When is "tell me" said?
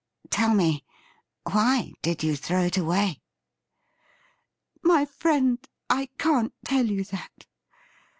0.31-0.83